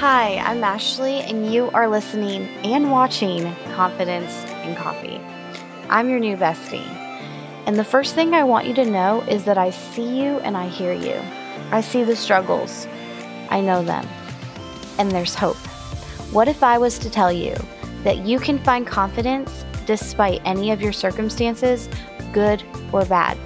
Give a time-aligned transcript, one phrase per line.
[0.00, 4.30] Hi, I'm Ashley, and you are listening and watching Confidence
[4.62, 5.18] and Coffee.
[5.88, 6.86] I'm your new bestie.
[7.64, 10.54] And the first thing I want you to know is that I see you and
[10.54, 11.18] I hear you.
[11.70, 12.86] I see the struggles,
[13.48, 14.06] I know them,
[14.98, 15.56] and there's hope.
[16.30, 17.56] What if I was to tell you
[18.04, 21.88] that you can find confidence despite any of your circumstances,
[22.34, 23.38] good or bad?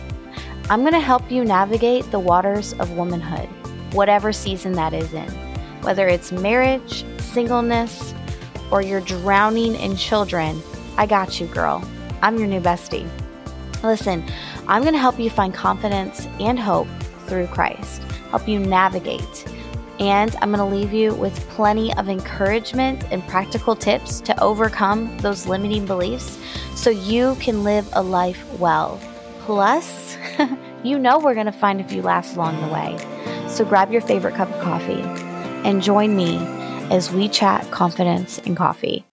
[0.68, 3.48] I'm going to help you navigate the waters of womanhood,
[3.94, 5.49] whatever season that is in.
[5.82, 8.14] Whether it's marriage, singleness,
[8.70, 10.62] or you're drowning in children,
[10.98, 11.82] I got you, girl.
[12.20, 13.08] I'm your new bestie.
[13.82, 14.22] Listen,
[14.68, 16.86] I'm going to help you find confidence and hope
[17.26, 19.46] through Christ, help you navigate.
[19.98, 25.16] And I'm going to leave you with plenty of encouragement and practical tips to overcome
[25.18, 26.38] those limiting beliefs
[26.74, 29.00] so you can live a life well.
[29.40, 30.18] Plus,
[30.84, 32.98] you know we're going to find a few laughs along the way.
[33.48, 35.29] So grab your favorite cup of coffee
[35.64, 36.38] and join me
[36.90, 39.04] as we chat confidence and coffee.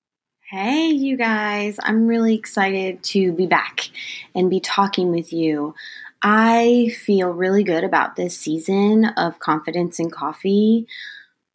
[0.50, 3.90] Hey, you guys, I'm really excited to be back
[4.34, 5.76] and be talking with you.
[6.24, 10.88] I feel really good about this season of confidence and coffee,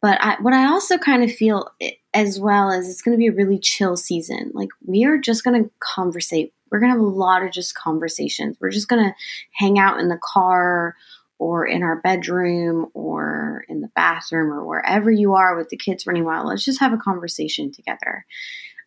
[0.01, 1.71] but I, what I also kind of feel
[2.13, 4.51] as well is it's going to be a really chill season.
[4.53, 6.53] Like, we are just going to conversate.
[6.71, 8.57] We're going to have a lot of just conversations.
[8.61, 9.15] We're just going to
[9.53, 10.95] hang out in the car
[11.43, 16.07] or in our bedroom or in the bathroom or wherever you are with the kids
[16.07, 16.47] running wild.
[16.47, 18.25] Let's just have a conversation together.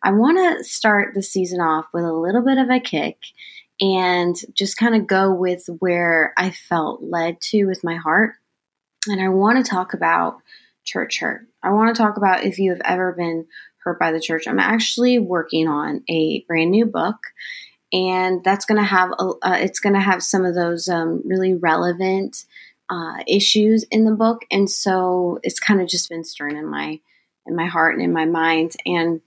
[0.03, 3.17] I want to start the season off with a little bit of a kick
[3.79, 8.33] and just kind of go with where I felt led to with my heart.
[9.07, 10.39] And I want to talk about
[10.83, 11.41] church hurt.
[11.61, 13.45] I want to talk about if you have ever been
[13.83, 14.47] hurt by the church.
[14.47, 17.17] I'm actually working on a brand new book
[17.93, 21.21] and that's going to have a, uh, it's going to have some of those um,
[21.25, 22.45] really relevant
[22.89, 26.99] uh, issues in the book and so it's kind of just been stirring in my
[27.45, 29.21] in my heart and in my mind and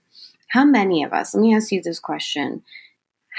[0.51, 2.61] how many of us, let me ask you this question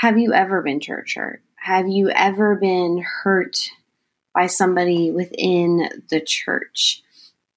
[0.00, 1.42] Have you ever been church hurt?
[1.56, 3.70] Have you ever been hurt
[4.34, 7.02] by somebody within the church?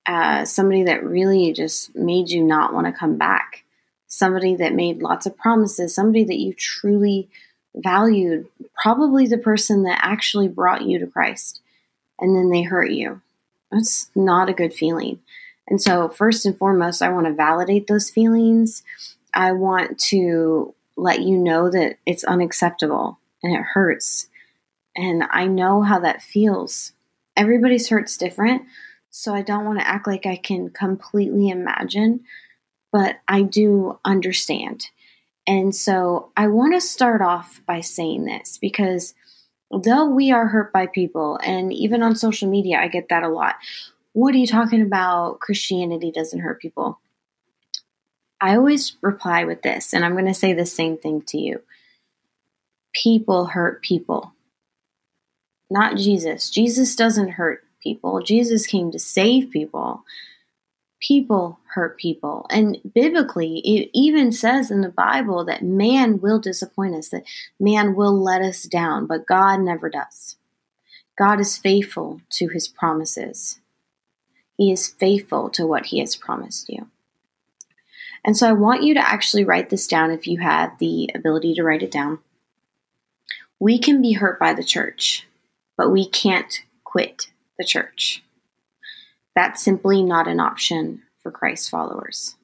[0.06, 3.64] Uh, somebody that really just made you not want to come back.
[4.08, 5.96] Somebody that made lots of promises.
[5.96, 7.30] Somebody that you truly
[7.76, 8.48] valued.
[8.82, 11.62] Probably the person that actually brought you to Christ.
[12.20, 13.22] And then they hurt you.
[13.72, 15.20] That's not a good feeling.
[15.68, 18.84] And so, first and foremost, I want to validate those feelings.
[19.34, 24.28] I want to let you know that it's unacceptable and it hurts.
[24.96, 26.94] And I know how that feels.
[27.36, 28.64] Everybody's hurt's different,
[29.10, 32.22] so I don't want to act like I can completely imagine,
[32.92, 34.90] but I do understand.
[35.48, 39.14] And so I want to start off by saying this because
[39.72, 43.30] though we are hurt by people, and even on social media, I get that a
[43.30, 43.56] lot.
[44.14, 45.40] What are you talking about?
[45.40, 47.00] Christianity doesn't hurt people.
[48.42, 51.62] I always reply with this, and I'm going to say the same thing to you.
[52.94, 54.34] People hurt people,
[55.70, 56.50] not Jesus.
[56.50, 58.22] Jesus doesn't hurt people.
[58.22, 60.04] Jesus came to save people.
[61.02, 62.48] People hurt people.
[62.50, 67.26] And biblically, it even says in the Bible that man will disappoint us, that
[67.60, 70.38] man will let us down, but God never does.
[71.18, 73.60] God is faithful to his promises.
[74.58, 76.88] He is faithful to what he has promised you.
[78.24, 81.56] And so I want you to actually write this down if you have the ability
[81.56, 82.20] to write it down.
[83.60, 85.28] We can be hurt by the church,
[85.78, 87.28] but we can't quit
[87.60, 88.24] the church.
[89.36, 92.36] That's simply not an option for Christ followers.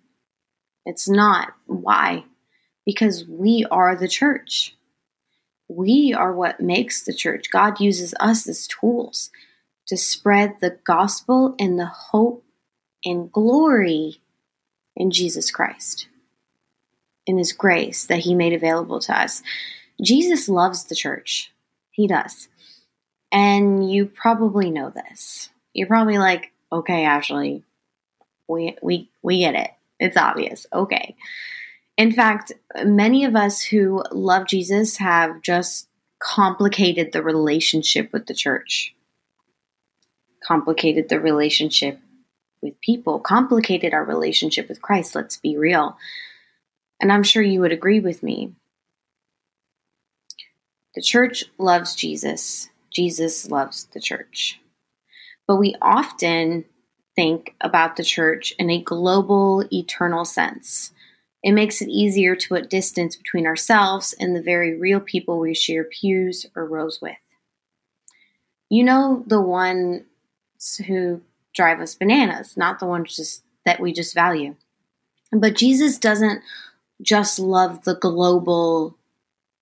[0.87, 1.53] It's not.
[1.67, 2.25] Why?
[2.83, 4.75] Because we are the church.
[5.67, 7.51] We are what makes the church.
[7.51, 9.29] God uses us as tools
[9.85, 12.43] to spread the gospel and the hope
[13.05, 14.19] and glory
[14.95, 16.07] in Jesus Christ,
[17.27, 19.43] in His grace that He made available to us.
[20.01, 21.51] Jesus loves the church.
[21.91, 22.47] He does.
[23.31, 25.49] And you probably know this.
[25.71, 27.63] You're probably like, okay, Ashley,
[28.51, 29.71] we, we, we get it.
[29.99, 30.65] It's obvious.
[30.73, 31.15] Okay.
[31.97, 32.51] In fact,
[32.83, 35.87] many of us who love Jesus have just
[36.19, 38.95] complicated the relationship with the church,
[40.43, 41.99] complicated the relationship
[42.61, 45.97] with people, complicated our relationship with Christ, let's be real.
[46.99, 48.53] And I'm sure you would agree with me.
[50.95, 54.59] The church loves Jesus, Jesus loves the church.
[55.47, 56.65] But we often
[57.15, 60.91] think about the church in a global, eternal sense.
[61.43, 65.55] It makes it easier to put distance between ourselves and the very real people we
[65.55, 67.17] share pews or rows with.
[68.69, 70.03] You know, the ones
[70.87, 71.21] who
[71.53, 74.55] drive us bananas, not the ones just that we just value.
[75.31, 76.41] But Jesus doesn't
[77.01, 78.95] just love the global,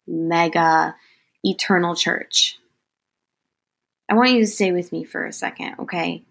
[0.08, 0.96] mega,
[1.44, 2.60] eternal church.
[4.10, 6.24] I want you to stay with me for a second, okay?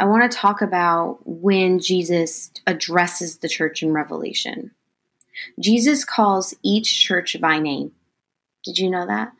[0.00, 4.70] I want to talk about when Jesus addresses the church in Revelation.
[5.60, 7.92] Jesus calls each church by name.
[8.64, 9.32] Did you know that?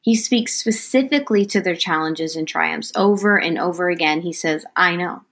[0.00, 4.22] He speaks specifically to their challenges and triumphs over and over again.
[4.22, 5.22] He says, I know.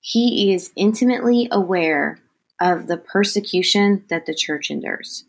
[0.00, 2.18] He is intimately aware
[2.60, 5.24] of the persecution that the church endures,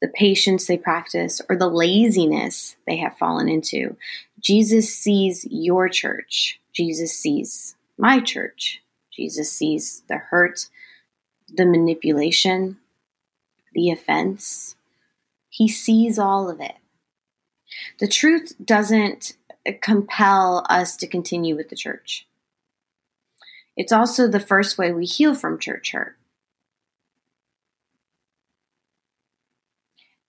[0.00, 3.96] the patience they practice, or the laziness they have fallen into.
[4.40, 6.60] Jesus sees your church.
[6.74, 8.82] Jesus sees my church.
[9.12, 10.68] Jesus sees the hurt,
[11.48, 12.78] the manipulation,
[13.74, 14.76] the offense.
[15.48, 16.76] He sees all of it.
[17.98, 19.36] The truth doesn't
[19.80, 22.26] compel us to continue with the church.
[23.76, 26.16] It's also the first way we heal from church hurt.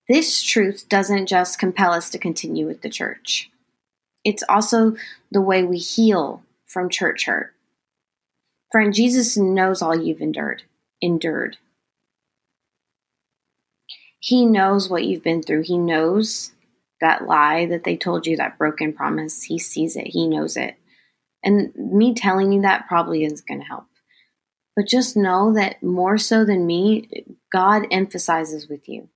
[0.08, 3.50] This truth doesn't just compel us to continue with the church.
[4.24, 4.96] It's also
[5.30, 7.54] the way we heal from church hurt.
[8.72, 10.62] Friend, Jesus knows all you've endured,
[11.00, 11.58] endured.
[14.18, 15.62] He knows what you've been through.
[15.62, 16.52] He knows
[17.00, 19.42] that lie that they told you, that broken promise.
[19.42, 20.06] He sees it.
[20.06, 20.76] He knows it.
[21.44, 23.84] And me telling you that probably isn't going to help.
[24.74, 29.08] But just know that more so than me, God emphasizes with you.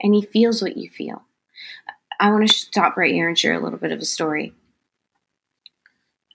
[0.00, 1.22] And He feels what you feel.
[2.18, 4.52] I want to stop right here and share a little bit of a story.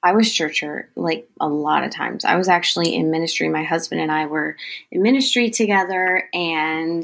[0.03, 2.25] I was church hurt like a lot of times.
[2.25, 3.49] I was actually in ministry.
[3.49, 4.55] My husband and I were
[4.91, 7.03] in ministry together, and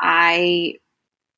[0.00, 0.78] I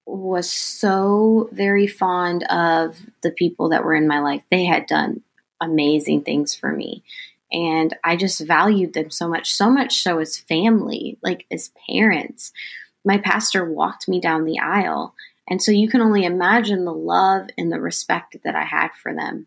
[0.06, 4.42] was so very fond of the people that were in my life.
[4.50, 5.22] They had done
[5.60, 7.02] amazing things for me.
[7.52, 12.52] And I just valued them so much, so much so as family, like as parents.
[13.04, 15.14] My pastor walked me down the aisle.
[15.48, 19.14] And so you can only imagine the love and the respect that I had for
[19.14, 19.46] them.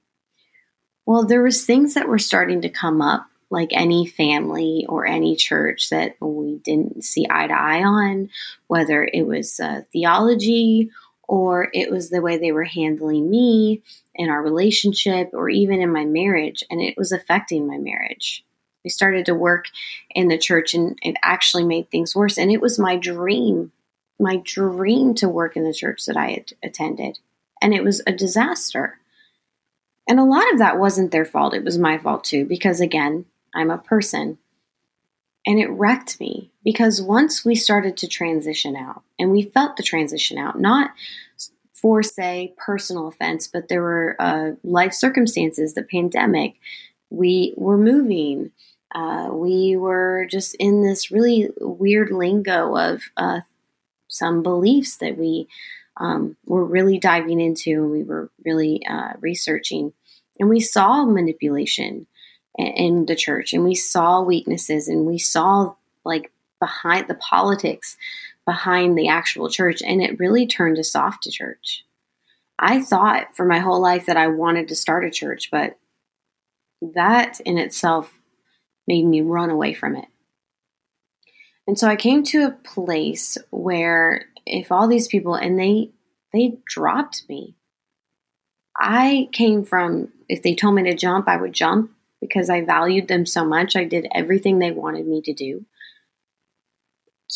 [1.05, 5.35] Well, there was things that were starting to come up like any family or any
[5.35, 8.29] church that we didn't see eye to eye on,
[8.67, 10.91] whether it was uh, theology
[11.27, 13.81] or it was the way they were handling me
[14.15, 18.43] in our relationship or even in my marriage, and it was affecting my marriage.
[18.83, 19.65] We started to work
[20.09, 22.37] in the church and it actually made things worse.
[22.37, 23.71] And it was my dream,
[24.19, 27.19] my dream to work in the church that I had attended.
[27.61, 28.99] And it was a disaster.
[30.07, 31.53] And a lot of that wasn't their fault.
[31.53, 34.37] It was my fault too, because again, I'm a person.
[35.45, 39.83] And it wrecked me because once we started to transition out, and we felt the
[39.83, 40.91] transition out, not
[41.73, 46.55] for, say, personal offense, but there were uh, life circumstances, the pandemic,
[47.09, 48.51] we were moving.
[48.93, 53.41] Uh, we were just in this really weird lingo of uh,
[54.09, 55.47] some beliefs that we
[55.97, 59.93] um, were really diving into and we were really uh, researching.
[60.39, 62.07] And we saw manipulation
[62.57, 65.73] in the church and we saw weaknesses and we saw
[66.03, 67.95] like behind the politics
[68.45, 71.85] behind the actual church and it really turned us off to church.
[72.57, 75.77] I thought for my whole life that I wanted to start a church, but
[76.81, 78.11] that in itself
[78.87, 80.07] made me run away from it.
[81.69, 85.91] And so I came to a place where if all these people and they
[86.33, 87.57] they dropped me.
[88.75, 93.07] I came from if they told me to jump, I would jump because I valued
[93.07, 93.75] them so much.
[93.75, 95.63] I did everything they wanted me to do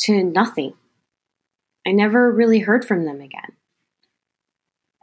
[0.06, 0.74] to nothing.
[1.86, 3.52] I never really heard from them again.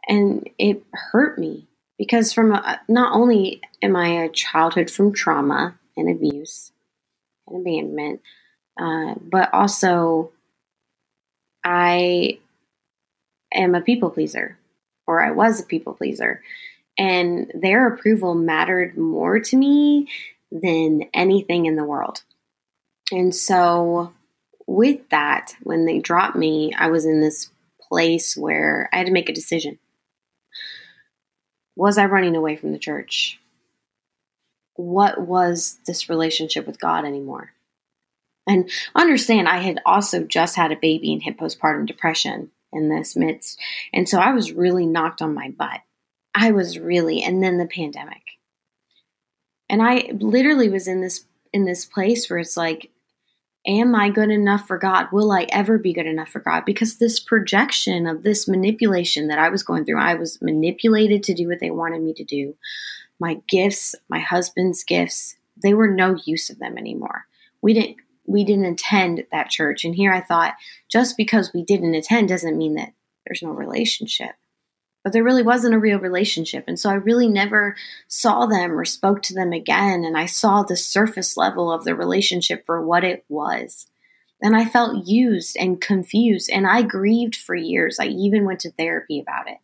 [0.09, 1.69] And it hurt me
[1.99, 6.73] because from a, not only am I a childhood from trauma and abuse
[7.47, 8.23] and abandonment,
[8.81, 10.33] uh, but also
[11.63, 12.39] I
[13.55, 14.59] am a people pleaser,
[15.07, 16.43] or I was a people pleaser
[17.01, 20.07] and their approval mattered more to me
[20.53, 22.23] than anything in the world.
[23.11, 24.13] And so,
[24.67, 29.13] with that, when they dropped me, I was in this place where I had to
[29.13, 29.79] make a decision.
[31.75, 33.41] Was I running away from the church?
[34.75, 37.53] What was this relationship with God anymore?
[38.51, 43.15] And understand, I had also just had a baby and hit postpartum depression in this
[43.15, 43.61] midst.
[43.93, 45.83] And so I was really knocked on my butt.
[46.35, 48.23] I was really, and then the pandemic.
[49.69, 52.91] And I literally was in this in this place where it's like,
[53.69, 55.07] am I good enough for God?
[55.13, 56.65] Will I ever be good enough for God?
[56.65, 61.35] Because this projection of this manipulation that I was going through, I was manipulated to
[61.35, 62.57] do what they wanted me to do.
[63.21, 67.27] my gifts, my husband's gifts, they were no use of them anymore.
[67.63, 67.99] We didn't
[68.31, 69.85] we didn't attend that church.
[69.85, 70.55] And here I thought
[70.89, 72.93] just because we didn't attend doesn't mean that
[73.27, 74.31] there's no relationship.
[75.03, 76.65] But there really wasn't a real relationship.
[76.69, 77.75] And so I really never
[78.07, 80.05] saw them or spoke to them again.
[80.05, 83.87] And I saw the surface level of the relationship for what it was.
[84.43, 86.51] And I felt used and confused.
[86.51, 87.99] And I grieved for years.
[87.99, 89.59] I even went to therapy about it.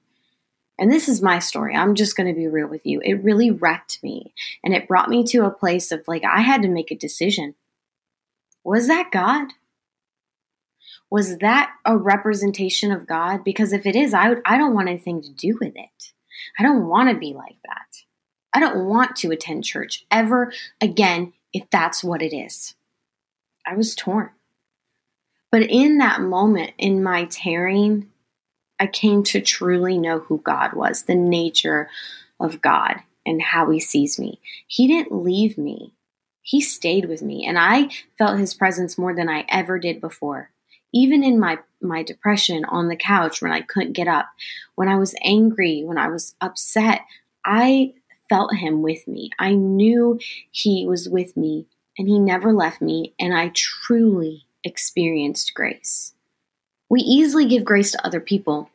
[0.79, 1.75] And this is my story.
[1.75, 3.01] I'm just going to be real with you.
[3.03, 4.35] It really wrecked me.
[4.65, 7.55] And it brought me to a place of like, I had to make a decision.
[8.67, 9.53] Was that God?
[11.09, 13.45] Was that a representation of God?
[13.45, 16.13] Because if it is, I, would, I don't want anything to do with it.
[16.59, 18.03] I don't want to be like that.
[18.53, 22.75] I don't want to attend church ever again if that's what it is.
[23.65, 24.31] I was torn.
[25.53, 28.09] But in that moment, in my tearing,
[28.81, 31.89] I came to truly know who God was, the nature
[32.41, 34.41] of God, and how He sees me.
[34.67, 35.93] He didn't leave me,
[36.47, 40.51] He stayed with me, and I felt His presence more than I ever did before.
[40.95, 44.29] Even in my, my depression on the couch when I couldn't get up,
[44.77, 47.01] when I was angry, when I was upset,
[47.45, 47.95] I
[48.29, 49.31] felt Him with me.
[49.41, 50.21] I knew
[50.53, 51.67] He was with me,
[51.99, 56.15] and He never left me, and I truly experienced grace.
[56.89, 58.71] We easily give grace to other people,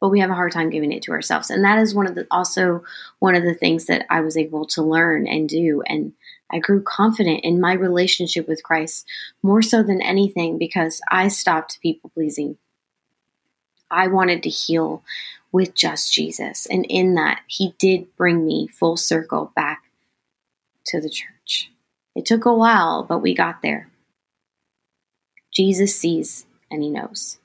[0.00, 1.50] but we have a hard time giving it to ourselves.
[1.50, 2.82] And that is one of the also
[3.20, 5.84] one of the things that I was able to learn and do.
[5.86, 6.14] And
[6.52, 9.06] I grew confident in my relationship with Christ
[9.42, 12.58] more so than anything because I stopped people pleasing.
[13.90, 15.02] I wanted to heal
[15.50, 16.66] with just Jesus.
[16.66, 19.82] And in that, He did bring me full circle back
[20.86, 21.70] to the church.
[22.14, 23.88] It took a while, but we got there.
[25.52, 27.38] Jesus sees and He knows.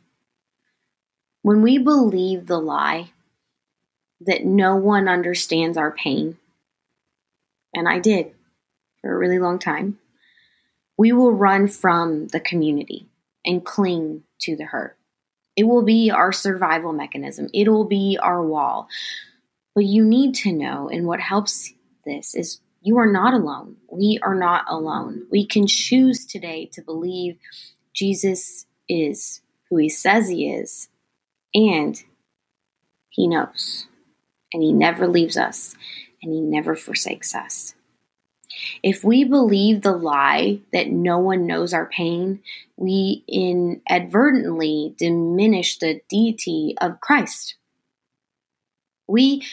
[1.41, 3.11] When we believe the lie
[4.19, 6.37] that no one understands our pain,
[7.73, 8.33] and I did
[9.01, 9.99] for a really long time,
[10.97, 13.07] we will run from the community
[13.45, 14.97] and cling to the hurt.
[15.55, 18.87] It will be our survival mechanism, it will be our wall.
[19.75, 21.71] But you need to know, and what helps
[22.05, 23.75] this is you are not alone.
[23.91, 25.27] We are not alone.
[25.29, 27.37] We can choose today to believe
[27.93, 30.89] Jesus is who he says he is
[31.53, 32.01] and
[33.09, 33.87] He knows.
[34.53, 35.75] And He never leaves us.
[36.21, 37.73] And He never forsakes us.
[38.83, 42.41] If we believe the lie that no one knows our pain,
[42.75, 47.55] we inadvertently diminish the deity of Christ.
[49.07, 49.43] We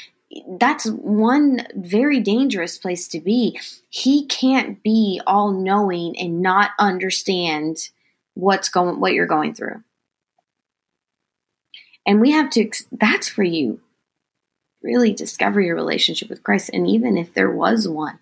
[0.58, 3.58] that's one very dangerous place to be.
[3.88, 7.90] He can't be all knowing and not understand
[8.34, 9.82] what's going what you're going through.
[12.06, 13.80] And we have to, that's for you.
[14.82, 16.70] Really discover your relationship with Christ.
[16.72, 18.18] And even if there was one,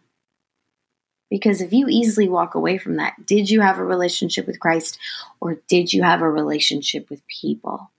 [1.33, 4.99] because if you easily walk away from that, did you have a relationship with Christ
[5.41, 7.91] or did you have a relationship with people?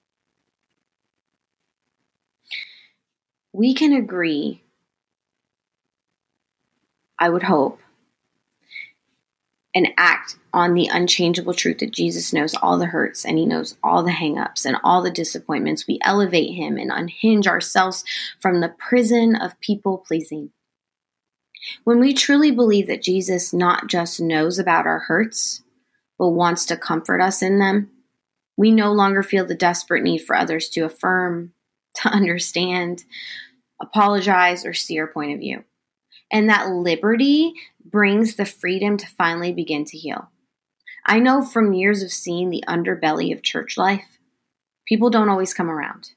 [3.52, 4.62] We can agree,
[7.18, 7.80] I would hope,
[9.74, 13.76] and act on the unchangeable truth that Jesus knows all the hurts and he knows
[13.84, 15.88] all the hangups and all the disappointments.
[15.88, 18.06] We elevate him and unhinge ourselves
[18.40, 20.52] from the prison of people pleasing.
[21.84, 25.62] When we truly believe that Jesus not just knows about our hurts,
[26.18, 27.90] but wants to comfort us in them,
[28.56, 31.54] we no longer feel the desperate need for others to affirm,
[31.96, 33.04] to understand,
[33.82, 35.64] apologize, or see our point of view.
[36.32, 37.54] And that liberty
[37.84, 40.30] brings the freedom to finally begin to heal.
[41.06, 44.18] I know from years of seeing the underbelly of church life,
[44.88, 46.12] people don't always come around.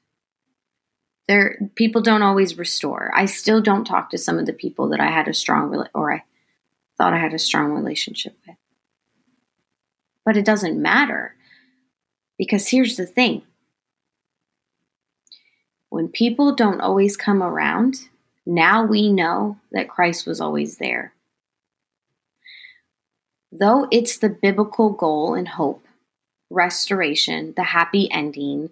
[1.27, 3.11] There, people don't always restore.
[3.13, 6.13] I still don't talk to some of the people that I had a strong or
[6.13, 6.23] I
[6.97, 8.55] thought I had a strong relationship with.
[10.25, 11.35] But it doesn't matter
[12.37, 13.43] because here's the thing:
[15.89, 18.07] when people don't always come around,
[18.45, 21.13] now we know that Christ was always there.
[23.51, 25.85] Though it's the biblical goal and hope,
[26.49, 28.69] restoration, the happy ending,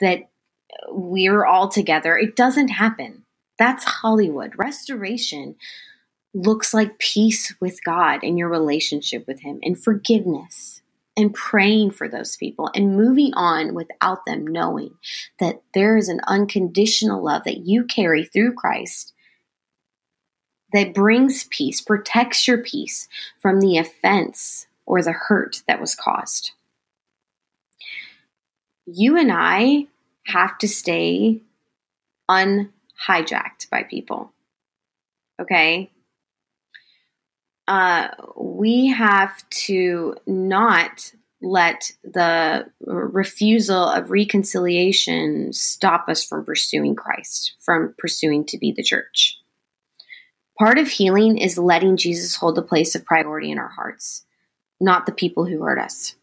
[0.00, 0.28] that
[0.88, 3.24] we're all together, it doesn't happen.
[3.58, 4.52] That's Hollywood.
[4.56, 5.56] Restoration
[6.34, 10.82] looks like peace with God and your relationship with Him and forgiveness
[11.16, 14.94] and praying for those people and moving on without them knowing
[15.40, 19.12] that there is an unconditional love that you carry through Christ
[20.72, 23.08] that brings peace, protects your peace
[23.40, 26.52] from the offense or the hurt that was caused.
[28.86, 29.86] You and I
[30.26, 31.42] have to stay
[32.28, 34.32] unhijacked by people.
[35.40, 35.90] Okay.
[37.68, 47.54] Uh, we have to not let the refusal of reconciliation stop us from pursuing Christ,
[47.60, 49.38] from pursuing to be the church.
[50.58, 54.24] Part of healing is letting Jesus hold the place of priority in our hearts,
[54.80, 56.14] not the people who hurt us.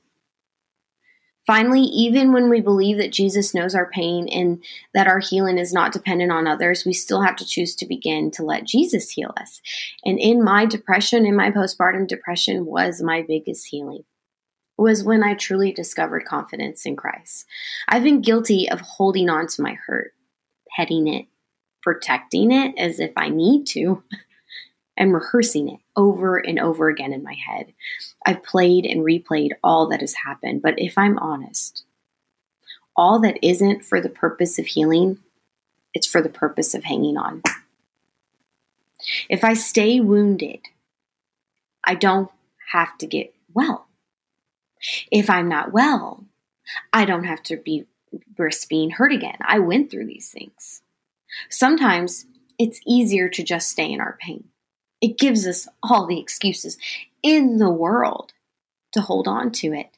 [1.50, 4.64] Finally, even when we believe that Jesus knows our pain and
[4.94, 8.30] that our healing is not dependent on others, we still have to choose to begin
[8.30, 9.60] to let Jesus heal us.
[10.06, 14.04] And in my depression, in my postpartum depression, was my biggest healing.
[14.78, 17.48] Was when I truly discovered confidence in Christ.
[17.88, 20.14] I've been guilty of holding on to my hurt,
[20.78, 21.26] petting it,
[21.82, 24.04] protecting it as if I need to,
[25.00, 27.74] and rehearsing it over and over again in my head.
[28.26, 31.86] I've played and replayed all that has happened, but if I'm honest,
[32.96, 35.20] all that isn't for the purpose of healing,
[35.94, 37.42] it's for the purpose of hanging on.
[39.30, 40.60] If I stay wounded,
[41.86, 42.30] I don't
[42.74, 43.88] have to get well.
[45.12, 46.26] If I'm not well,
[46.92, 47.86] I don't have to be
[48.38, 49.38] risk being hurt again.
[49.42, 50.82] I went through these things.
[51.50, 52.26] Sometimes
[52.58, 54.50] it's easier to just stay in our pain.
[55.02, 56.78] It gives us all the excuses
[57.24, 58.34] in the world
[58.94, 59.98] to hold on to it.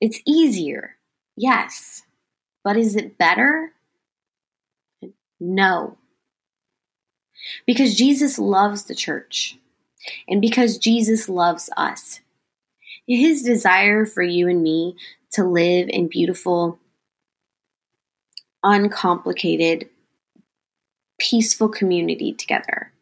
[0.00, 0.96] It's easier,
[1.36, 2.02] yes,
[2.62, 3.72] but is it better?
[5.40, 5.96] No.
[7.66, 9.58] Because Jesus loves the church
[10.28, 12.20] and because Jesus loves us.
[13.06, 14.96] His desire for you and me
[15.32, 16.78] to live in beautiful,
[18.62, 19.88] uncomplicated,
[21.18, 22.92] peaceful community together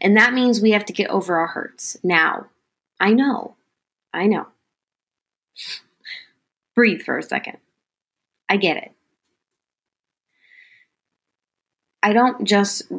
[0.00, 2.46] and that means we have to get over our hurts now.
[2.98, 3.56] I know.
[4.12, 4.46] I know.
[6.74, 7.58] Breathe for a second.
[8.48, 8.92] I get it.
[12.02, 12.90] I don't just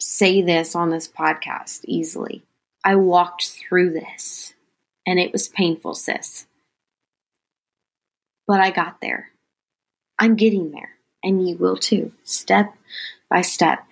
[0.00, 2.42] say this on this podcast easily.
[2.84, 4.54] I walked through this
[5.06, 6.46] and it was painful, sis.
[8.46, 9.30] But I got there.
[10.18, 10.90] I'm getting there,
[11.22, 12.74] and you will too, step
[13.30, 13.84] by step.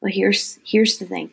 [0.00, 1.30] But here's here's the thing.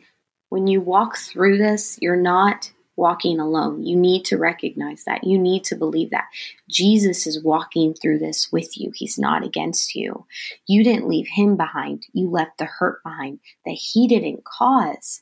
[0.50, 3.84] When you walk through this, you're not walking alone.
[3.84, 5.24] You need to recognize that.
[5.24, 6.26] You need to believe that.
[6.68, 8.92] Jesus is walking through this with you.
[8.94, 10.26] He's not against you.
[10.66, 12.08] You didn't leave him behind.
[12.12, 15.22] You left the hurt behind that he didn't cause,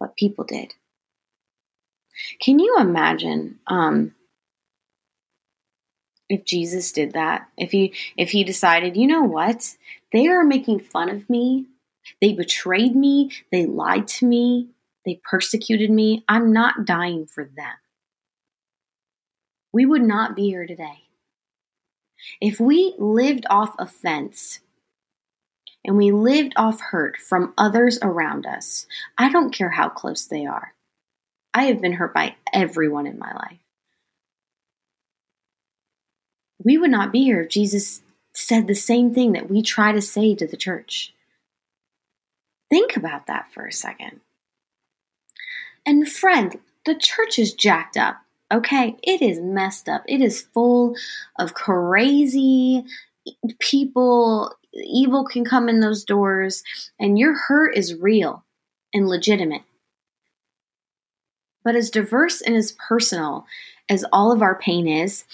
[0.00, 0.74] but people did.
[2.40, 4.14] Can you imagine um,
[6.28, 7.48] if Jesus did that?
[7.56, 9.76] If he if he decided, you know what?
[10.12, 11.66] They are making fun of me
[12.20, 13.30] they betrayed me.
[13.50, 14.68] They lied to me.
[15.04, 16.24] They persecuted me.
[16.28, 17.74] I'm not dying for them.
[19.72, 21.04] We would not be here today.
[22.40, 24.60] If we lived off offense
[25.84, 30.44] and we lived off hurt from others around us, I don't care how close they
[30.44, 30.74] are.
[31.54, 33.58] I have been hurt by everyone in my life.
[36.62, 38.02] We would not be here if Jesus
[38.34, 41.14] said the same thing that we try to say to the church.
[42.70, 44.20] Think about that for a second.
[45.84, 48.18] And friend, the church is jacked up.
[48.52, 50.02] Okay, it is messed up.
[50.06, 50.96] It is full
[51.38, 52.84] of crazy
[53.58, 54.54] people.
[54.72, 56.62] Evil can come in those doors,
[56.98, 58.44] and your hurt is real
[58.92, 59.62] and legitimate.
[61.62, 63.46] But as diverse and as personal
[63.88, 65.24] as all of our pain is,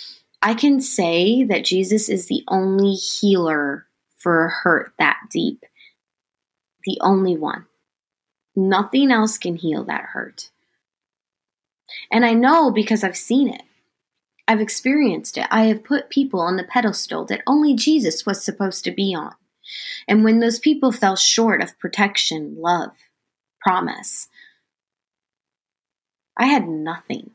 [0.42, 5.64] I can say that Jesus is the only healer for a hurt that deep
[6.87, 7.66] the only one.
[8.55, 10.51] Nothing else can heal that hurt.
[12.11, 13.62] And I know because I've seen it.
[14.49, 15.46] I've experienced it.
[15.51, 19.35] I have put people on the pedestal that only Jesus was supposed to be on.
[20.07, 22.92] And when those people fell short of protection, love,
[23.61, 24.29] promise,
[26.37, 27.33] I had nothing.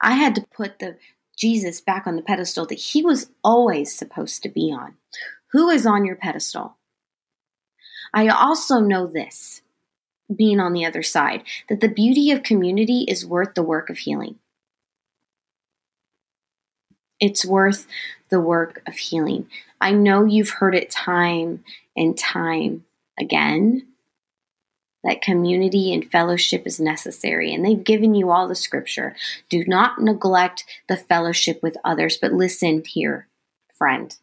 [0.00, 0.96] I had to put the
[1.36, 4.94] Jesus back on the pedestal that he was always supposed to be on.
[5.52, 6.76] Who is on your pedestal?
[8.14, 9.60] I also know this,
[10.34, 13.98] being on the other side, that the beauty of community is worth the work of
[13.98, 14.36] healing.
[17.20, 17.86] It's worth
[18.30, 19.48] the work of healing.
[19.80, 21.64] I know you've heard it time
[21.96, 22.84] and time
[23.18, 23.86] again
[25.04, 29.14] that community and fellowship is necessary, and they've given you all the scripture.
[29.50, 33.28] Do not neglect the fellowship with others, but listen here,
[33.76, 34.16] friend.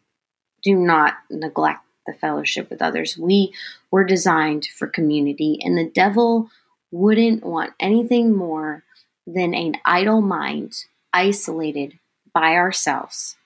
[0.63, 3.17] Do not neglect the fellowship with others.
[3.17, 3.53] We
[3.91, 6.49] were designed for community, and the devil
[6.91, 8.83] wouldn't want anything more
[9.25, 11.99] than an idle mind isolated
[12.33, 13.37] by ourselves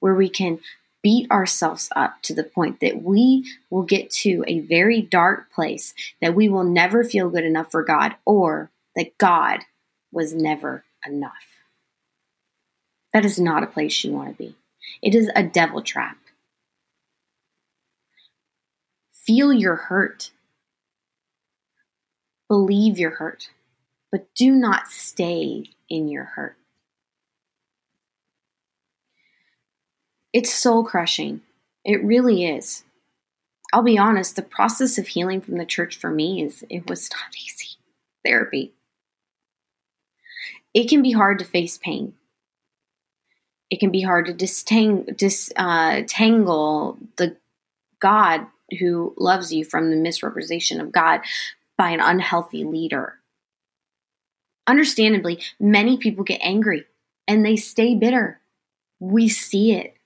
[0.00, 0.60] where we can
[1.02, 5.94] beat ourselves up to the point that we will get to a very dark place
[6.20, 9.60] that we will never feel good enough for God or that God
[10.10, 11.32] was never enough.
[13.12, 14.56] That is not a place you want to be.
[15.00, 16.16] It is a devil trap.
[19.26, 20.30] Feel your hurt.
[22.48, 23.50] Believe your hurt,
[24.12, 26.56] but do not stay in your hurt.
[30.32, 31.40] It's soul crushing.
[31.84, 32.84] It really is.
[33.72, 37.10] I'll be honest, the process of healing from the church for me is it was
[37.10, 37.70] not easy.
[38.24, 38.74] Therapy.
[40.72, 42.14] It can be hard to face pain.
[43.70, 46.02] It can be hard to distangle, dis, uh,
[47.16, 47.36] the
[47.98, 48.46] God
[48.78, 51.20] who loves you from the misrepresentation of God
[51.76, 53.18] by an unhealthy leader.
[54.66, 56.84] Understandably, many people get angry
[57.28, 58.40] and they stay bitter.
[58.98, 59.96] We see it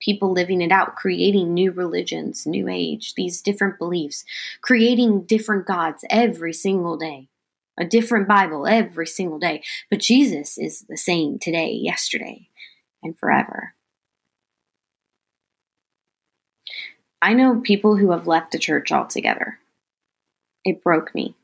[0.00, 4.24] people living it out, creating new religions, new age, these different beliefs,
[4.60, 7.28] creating different gods every single day,
[7.78, 9.62] a different Bible every single day.
[9.90, 12.48] But Jesus is the same today, yesterday,
[13.02, 13.75] and forever.
[17.20, 19.58] I know people who have left the church altogether.
[20.64, 21.34] It broke me.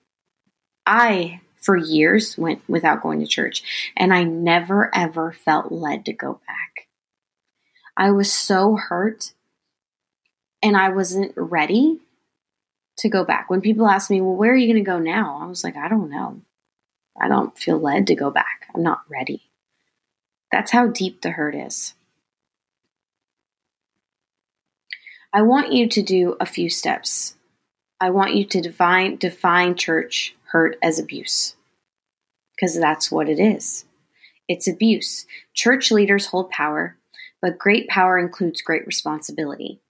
[0.87, 6.13] I, for years, went without going to church, and I never ever felt led to
[6.13, 6.89] go back.
[7.97, 9.33] I was so hurt
[10.63, 12.01] and I wasn't ready
[12.99, 13.51] to go back.
[13.51, 15.41] When people ask me, well, where are you going to go now?
[15.43, 16.41] I was like, I don't know.
[17.21, 18.69] I don't feel led to go back.
[18.75, 19.43] I'm not ready.
[20.51, 21.95] That's how deep the hurt is.
[25.33, 27.35] I want you to do a few steps.
[28.01, 31.57] I want you to define define church hurt as abuse.
[32.55, 33.85] Because that's what it is.
[34.49, 35.27] It's abuse.
[35.55, 36.97] Church leaders hold power
[37.43, 39.81] but great power includes great responsibility.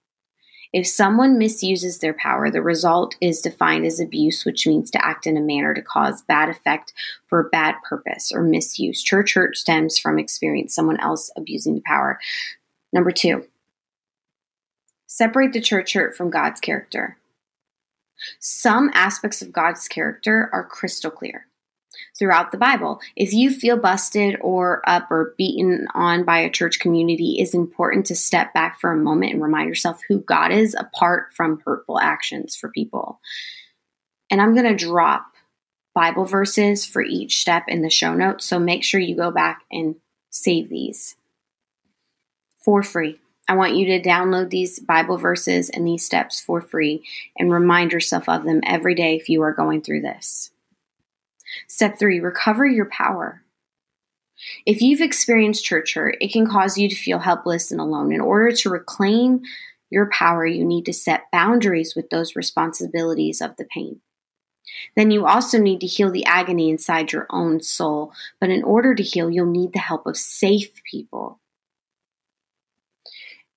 [0.72, 5.26] If someone misuses their power, the result is defined as abuse, which means to act
[5.26, 6.94] in a manner to cause bad effect
[7.26, 9.02] for a bad purpose or misuse.
[9.02, 12.18] Church hurt stems from experience someone else abusing the power.
[12.90, 13.44] Number two,
[15.12, 17.18] separate the church hurt from God's character.
[18.40, 21.46] Some aspects of God's character are crystal clear
[22.18, 22.98] throughout the Bible.
[23.14, 28.06] If you feel busted or up or beaten on by a church community, it's important
[28.06, 32.00] to step back for a moment and remind yourself who God is apart from hurtful
[32.00, 33.20] actions for people.
[34.30, 35.26] And I'm going to drop
[35.94, 39.64] Bible verses for each step in the show notes, so make sure you go back
[39.70, 39.96] and
[40.30, 41.16] save these
[42.64, 43.18] for free.
[43.52, 47.04] I want you to download these Bible verses and these steps for free
[47.36, 50.52] and remind yourself of them every day if you are going through this.
[51.68, 53.42] Step three, recover your power.
[54.64, 58.10] If you've experienced church hurt, it can cause you to feel helpless and alone.
[58.10, 59.42] In order to reclaim
[59.90, 64.00] your power, you need to set boundaries with those responsibilities of the pain.
[64.96, 68.14] Then you also need to heal the agony inside your own soul.
[68.40, 71.38] But in order to heal, you'll need the help of safe people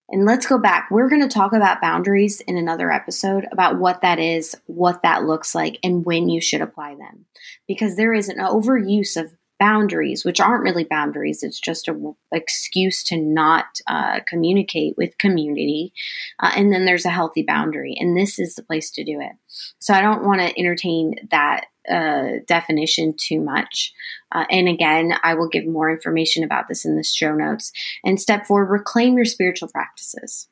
[0.10, 0.90] and let's go back.
[0.92, 5.24] We're going to talk about boundaries in another episode about what that is, what that
[5.24, 7.26] looks like, and when you should apply them.
[7.68, 11.44] Because there is an overuse of boundaries, which aren't really boundaries.
[11.44, 15.94] It's just an excuse to not uh, communicate with community.
[16.40, 19.32] Uh, and then there's a healthy boundary, and this is the place to do it.
[19.80, 23.94] So I don't want to entertain that uh, definition too much.
[24.32, 27.72] Uh, and again, I will give more information about this in the show notes.
[28.04, 30.48] And step four, reclaim your spiritual practices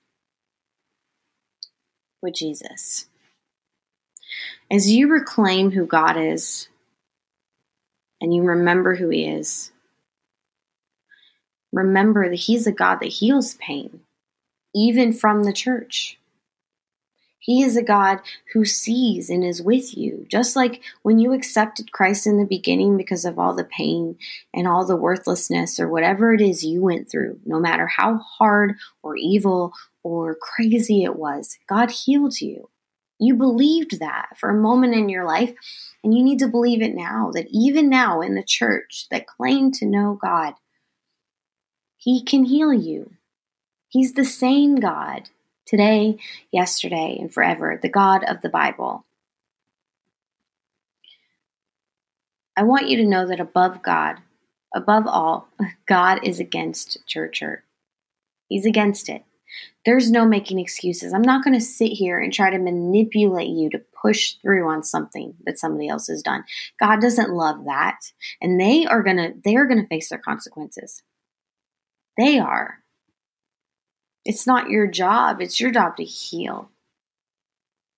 [2.22, 3.08] with Jesus.
[4.72, 6.70] As you reclaim who God is,
[8.24, 9.74] and you remember who He is,
[11.74, 14.00] remember that He's a God that heals pain,
[14.74, 16.18] even from the church.
[17.38, 18.22] He is a God
[18.54, 20.26] who sees and is with you.
[20.30, 24.18] Just like when you accepted Christ in the beginning because of all the pain
[24.54, 28.76] and all the worthlessness or whatever it is you went through, no matter how hard
[29.02, 32.70] or evil or crazy it was, God healed you.
[33.20, 35.54] You believed that for a moment in your life,
[36.04, 39.72] and you need to believe it now that even now in the church that claim
[39.74, 40.54] to know God,
[41.98, 43.14] He can heal you.
[43.88, 45.30] He's the same God
[45.66, 46.18] today,
[46.52, 49.06] yesterday, and forever, the God of the Bible.
[52.58, 54.18] I want you to know that above God,
[54.74, 55.48] above all,
[55.88, 57.64] God is against church hurt.
[58.48, 59.24] He's against it.
[59.86, 61.14] There's no making excuses.
[61.14, 64.84] I'm not going to sit here and try to manipulate you to push through on
[64.84, 66.44] something that somebody else has done.
[66.80, 68.00] God doesn't love that.
[68.42, 71.04] And they are going to they are going to face their consequences.
[72.18, 72.80] They are.
[74.26, 76.70] It's not your job, it's your job to heal.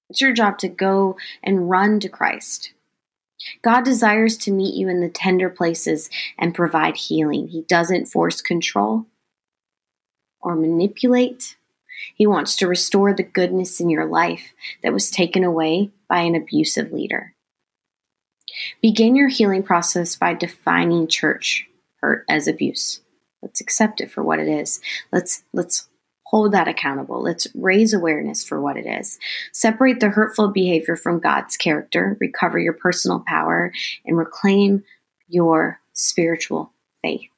[0.09, 2.73] It's your job to go and run to Christ.
[3.61, 7.47] God desires to meet you in the tender places and provide healing.
[7.47, 9.05] He doesn't force control
[10.45, 11.57] or manipulate.
[12.15, 14.53] He wants to restore the goodness in your life
[14.83, 17.33] that was taken away by an abusive leader.
[18.81, 21.67] Begin your healing process by defining church
[21.99, 23.01] hurt as abuse.
[23.41, 24.79] Let's accept it for what it is.
[25.11, 25.87] Let's let's
[26.25, 27.21] hold that accountable.
[27.21, 29.17] Let's raise awareness for what it is.
[29.51, 33.71] Separate the hurtful behavior from God's character, recover your personal power,
[34.05, 34.83] and reclaim
[35.27, 37.29] your spiritual faith.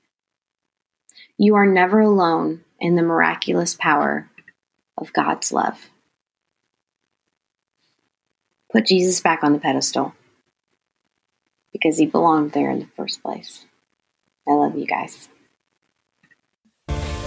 [1.37, 4.29] You are never alone in the miraculous power
[4.97, 5.89] of God's love.
[8.71, 10.13] Put Jesus back on the pedestal
[11.71, 13.65] because he belonged there in the first place.
[14.47, 15.29] I love you guys.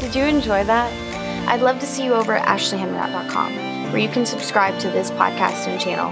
[0.01, 1.49] Did you enjoy that?
[1.49, 5.67] I'd love to see you over at ashleyhenriott.com, where you can subscribe to this podcast
[5.67, 6.09] and channel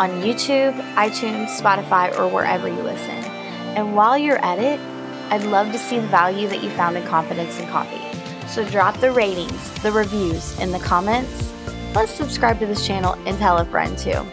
[0.00, 3.24] on YouTube, iTunes, Spotify, or wherever you listen.
[3.76, 4.80] And while you're at it,
[5.30, 8.07] I'd love to see the value that you found in Confidence and Coffee.
[8.48, 11.52] So drop the ratings, the reviews in the comments.
[11.94, 14.26] Let's subscribe to this channel and tell a friend too.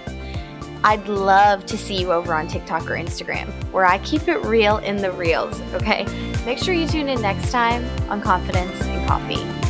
[0.83, 4.77] I'd love to see you over on TikTok or Instagram, where I keep it real
[4.77, 6.05] in the reels, okay?
[6.45, 9.64] Make sure you tune in next time on Confidence and Coffee.